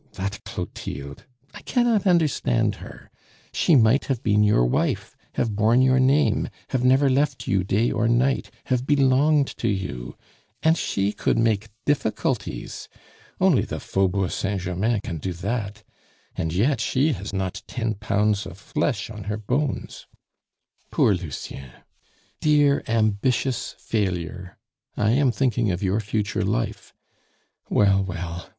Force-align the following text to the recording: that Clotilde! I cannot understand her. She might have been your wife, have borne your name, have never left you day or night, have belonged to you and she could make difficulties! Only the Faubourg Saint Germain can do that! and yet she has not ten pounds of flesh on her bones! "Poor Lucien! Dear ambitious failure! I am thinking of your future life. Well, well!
that 0.13 0.43
Clotilde! 0.45 1.25
I 1.53 1.61
cannot 1.61 2.07
understand 2.07 2.77
her. 2.77 3.11
She 3.53 3.75
might 3.75 4.05
have 4.05 4.23
been 4.23 4.41
your 4.43 4.65
wife, 4.65 5.15
have 5.33 5.55
borne 5.55 5.83
your 5.83 5.99
name, 5.99 6.49
have 6.69 6.83
never 6.83 7.07
left 7.07 7.47
you 7.47 7.63
day 7.63 7.91
or 7.91 8.07
night, 8.07 8.49
have 8.63 8.87
belonged 8.87 9.45
to 9.57 9.67
you 9.67 10.15
and 10.63 10.75
she 10.75 11.11
could 11.13 11.37
make 11.37 11.69
difficulties! 11.85 12.89
Only 13.39 13.61
the 13.61 13.79
Faubourg 13.79 14.31
Saint 14.31 14.61
Germain 14.61 15.01
can 15.01 15.19
do 15.19 15.33
that! 15.33 15.83
and 16.35 16.51
yet 16.51 16.81
she 16.81 17.11
has 17.13 17.31
not 17.31 17.61
ten 17.67 17.93
pounds 17.93 18.47
of 18.47 18.57
flesh 18.57 19.11
on 19.11 19.25
her 19.25 19.37
bones! 19.37 20.07
"Poor 20.89 21.13
Lucien! 21.13 21.73
Dear 22.39 22.81
ambitious 22.87 23.75
failure! 23.77 24.57
I 24.97 25.11
am 25.11 25.31
thinking 25.31 25.69
of 25.69 25.83
your 25.83 25.99
future 25.99 26.43
life. 26.43 26.91
Well, 27.69 28.03
well! 28.03 28.49